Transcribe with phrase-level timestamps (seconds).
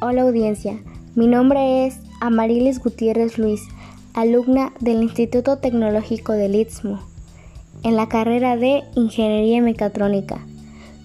[0.00, 0.78] Hola audiencia,
[1.16, 3.62] mi nombre es Amarilis Gutiérrez Luis,
[4.14, 7.00] alumna del Instituto Tecnológico del Istmo,
[7.82, 10.38] en la carrera de Ingeniería Mecatrónica.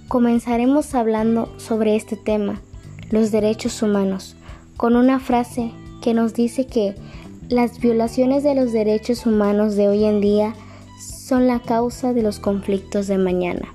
[0.09, 2.61] Comenzaremos hablando sobre este tema,
[3.09, 4.35] los derechos humanos,
[4.77, 5.71] con una frase
[6.03, 6.93] que nos dice que
[7.49, 10.53] las violaciones de los derechos humanos de hoy en día
[11.01, 13.73] son la causa de los conflictos de mañana.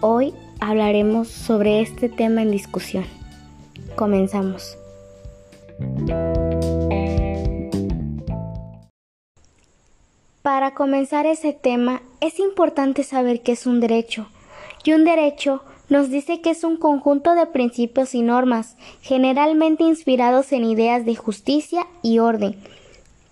[0.00, 3.19] Hoy hablaremos sobre este tema en discusión.
[4.00, 4.78] Comenzamos.
[10.40, 14.26] Para comenzar ese tema es importante saber qué es un derecho.
[14.84, 20.50] Y un derecho nos dice que es un conjunto de principios y normas, generalmente inspirados
[20.52, 22.56] en ideas de justicia y orden,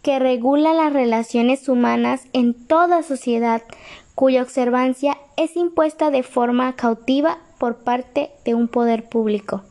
[0.02, 3.62] que regula las relaciones humanas en toda sociedad,
[4.14, 9.62] cuya observancia es impuesta de forma cautiva por parte de un poder público.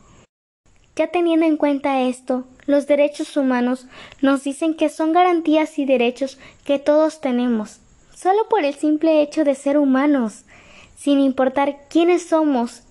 [0.98, 3.86] Ya teniendo en cuenta esto, los derechos humanos
[4.20, 7.78] nos dicen que son garantías y derechos que todos tenemos,
[8.12, 10.42] solo por el simple hecho de ser humanos,
[10.96, 12.82] sin importar quiénes somos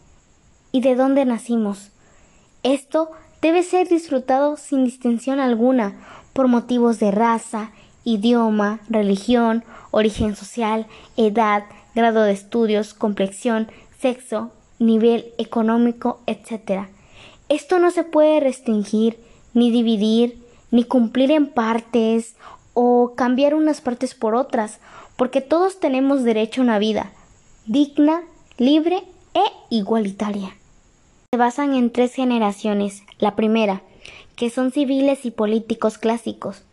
[0.72, 1.92] y de dónde nacimos.
[2.64, 6.00] Esto debe ser disfrutado sin distinción alguna,
[6.32, 7.72] por motivos de raza,
[8.06, 13.68] idioma, religión, origen social, edad, grado de estudios, complexión,
[14.00, 16.88] sexo, nivel económico, etc.
[17.50, 19.20] Esto no se puede restringir,
[19.54, 22.36] ni dividir, ni cumplir en partes
[22.74, 24.80] o cambiar unas partes por otras,
[25.16, 27.12] porque todos tenemos derecho a una vida
[27.68, 28.22] digna,
[28.58, 30.56] libre e igualitaria.
[31.32, 33.04] Se basan en tres generaciones.
[33.20, 33.82] La primera,
[34.38, 36.64] que son civiles y políticos clásicos,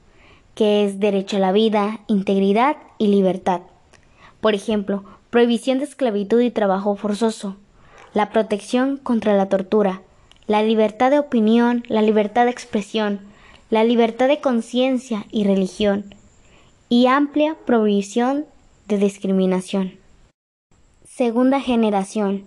[0.55, 3.63] que es derecho a la vida, integridad y libertad.
[4.41, 7.57] Por ejemplo, prohibición de esclavitud y trabajo forzoso,
[8.13, 10.03] la protección contra la tortura,
[10.47, 13.21] la libertad de opinión, la libertad de expresión,
[13.71, 16.15] la libertad de conciencia y religión,
[16.89, 18.45] y amplia prohibición
[18.87, 19.95] de discriminación.
[21.05, 22.45] Segunda generación.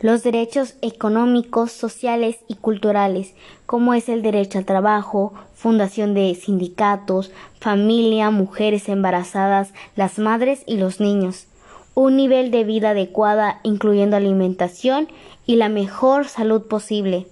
[0.00, 3.34] Los derechos económicos, sociales y culturales,
[3.66, 10.76] como es el derecho al trabajo, fundación de sindicatos, familia, mujeres embarazadas, las madres y
[10.76, 11.46] los niños,
[11.94, 15.08] un nivel de vida adecuada, incluyendo alimentación
[15.46, 17.26] y la mejor salud posible,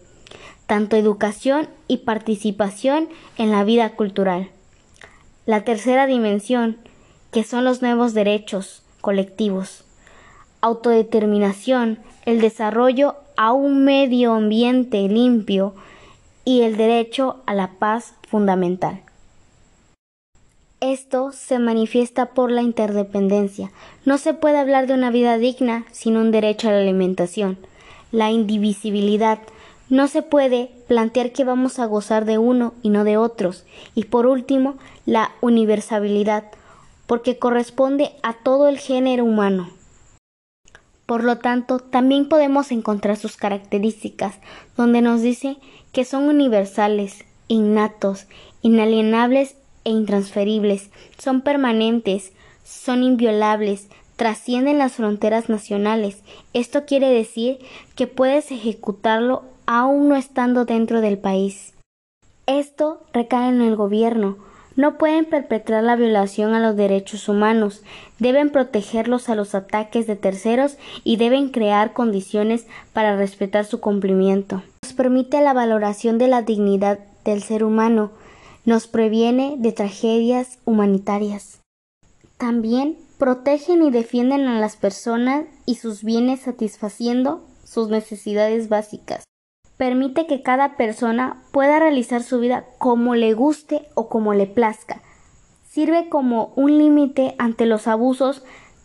[0.66, 4.50] tanto educación y participación en la vida cultural.
[5.46, 6.78] La tercera dimensión,
[7.32, 9.84] que son los nuevos derechos colectivos,
[10.60, 15.74] autodeterminación, el desarrollo a un medio ambiente limpio
[16.44, 19.02] y el derecho a la paz fundamental.
[20.80, 23.70] Esto se manifiesta por la interdependencia.
[24.04, 27.58] No se puede hablar de una vida digna sin un derecho a la alimentación.
[28.12, 29.38] La indivisibilidad,
[29.88, 33.64] no se puede plantear que vamos a gozar de uno y no de otros.
[33.94, 36.44] Y por último, la universalidad,
[37.06, 39.70] porque corresponde a todo el género humano.
[41.06, 44.36] Por lo tanto, también podemos encontrar sus características,
[44.76, 45.56] donde nos dice
[45.92, 48.26] que son universales, innatos,
[48.62, 52.32] inalienables e intransferibles, son permanentes,
[52.64, 53.86] son inviolables,
[54.16, 56.22] trascienden las fronteras nacionales.
[56.54, 57.58] Esto quiere decir
[57.94, 61.74] que puedes ejecutarlo aún no estando dentro del país.
[62.46, 64.38] Esto recae en el gobierno.
[64.76, 67.82] No pueden perpetrar la violación a los derechos humanos,
[68.18, 74.62] deben protegerlos a los ataques de terceros y deben crear condiciones para respetar su cumplimiento.
[74.82, 78.10] Nos permite la valoración de la dignidad del ser humano,
[78.66, 81.60] nos previene de tragedias humanitarias.
[82.36, 89.26] También protegen y defienden a las personas y sus bienes satisfaciendo sus necesidades básicas
[89.76, 95.02] permite que cada persona pueda realizar su vida como le guste o como le plazca.
[95.68, 98.42] Sirve como un límite ante los abusos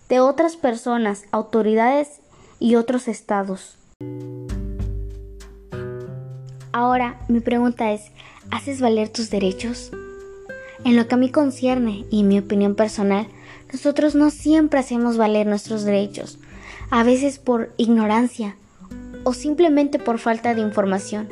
[0.09, 2.19] de otras personas, autoridades
[2.59, 3.77] y otros estados.
[6.73, 8.11] Ahora, mi pregunta es,
[8.49, 9.91] ¿haces valer tus derechos?
[10.83, 13.27] En lo que a mí concierne y en mi opinión personal,
[13.71, 16.39] nosotros no siempre hacemos valer nuestros derechos,
[16.89, 18.57] a veces por ignorancia,
[19.23, 21.29] o simplemente por falta de información,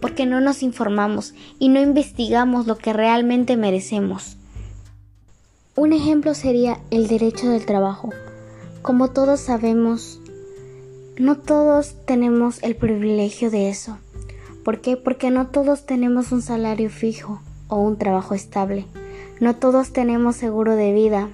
[0.00, 4.36] porque no nos informamos y no investigamos lo que realmente merecemos.
[5.74, 8.10] Un ejemplo sería el derecho del trabajo.
[8.82, 10.20] Como todos sabemos,
[11.18, 13.98] no todos tenemos el privilegio de eso.
[14.64, 14.96] ¿Por qué?
[14.96, 18.86] Porque no todos tenemos un salario fijo o un trabajo estable.
[19.40, 21.28] No todos tenemos seguro de vida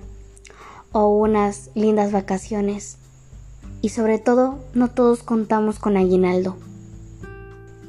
[0.93, 2.99] o unas lindas vacaciones
[3.82, 6.56] y sobre todo no todos contamos con aguinaldo.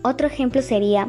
[0.01, 1.07] Otro ejemplo sería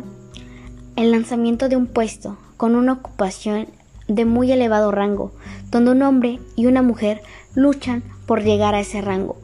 [0.94, 3.66] el lanzamiento de un puesto con una ocupación
[4.06, 5.32] de muy elevado rango,
[5.70, 7.22] donde un hombre y una mujer
[7.56, 9.36] luchan por llegar a ese rango,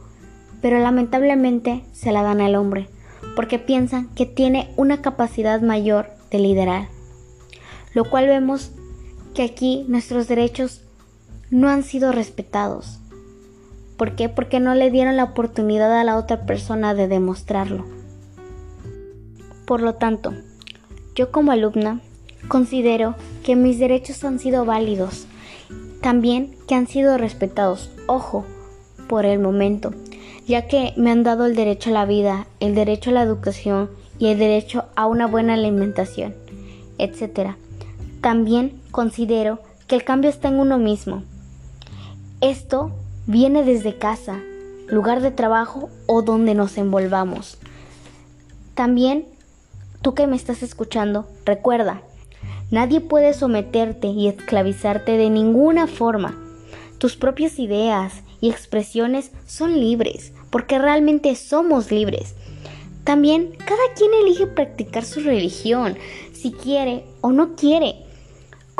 [0.61, 2.87] pero lamentablemente se la dan al hombre,
[3.35, 6.87] porque piensan que tiene una capacidad mayor de liderar,
[7.93, 8.71] lo cual vemos
[9.33, 10.81] que aquí nuestros derechos
[11.49, 13.00] no han sido respetados.
[14.01, 14.29] ¿Por qué?
[14.29, 17.85] Porque no le dieron la oportunidad a la otra persona de demostrarlo.
[19.67, 20.33] Por lo tanto,
[21.13, 22.01] yo como alumna
[22.47, 23.13] considero
[23.43, 25.27] que mis derechos han sido válidos,
[26.01, 28.43] también que han sido respetados, ojo,
[29.07, 29.93] por el momento,
[30.47, 33.91] ya que me han dado el derecho a la vida, el derecho a la educación
[34.17, 36.33] y el derecho a una buena alimentación,
[36.97, 37.51] etc.
[38.19, 41.21] También considero que el cambio está en uno mismo.
[42.41, 42.93] Esto
[43.31, 44.39] viene desde casa,
[44.87, 47.57] lugar de trabajo o donde nos envolvamos.
[48.75, 49.25] También,
[50.01, 52.01] tú que me estás escuchando, recuerda,
[52.69, 56.37] nadie puede someterte y esclavizarte de ninguna forma.
[56.97, 62.35] Tus propias ideas y expresiones son libres, porque realmente somos libres.
[63.03, 65.97] También cada quien elige practicar su religión,
[66.33, 67.95] si quiere o no quiere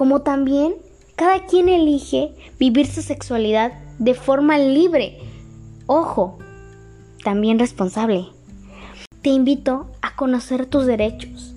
[0.02, 0.74] como también
[1.16, 3.72] cada quien elige vivir su sexualidad
[4.02, 5.20] de forma libre.
[5.86, 6.40] Ojo,
[7.24, 8.26] también responsable.
[9.22, 11.54] Te invito a conocer tus derechos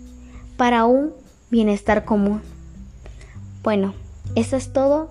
[0.59, 1.15] para un
[1.51, 2.43] bienestar común.
[3.63, 3.95] Bueno,
[4.35, 5.11] eso es todo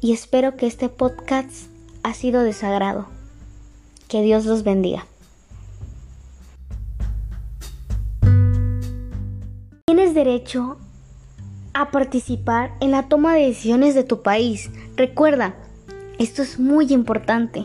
[0.00, 1.66] y espero que este podcast
[2.02, 3.06] ha sido de sagrado.
[4.08, 5.06] Que Dios los bendiga.
[9.84, 10.78] Tienes derecho
[11.74, 14.70] a participar en la toma de decisiones de tu país.
[14.96, 15.56] Recuerda,
[16.20, 17.58] esto es muy importante.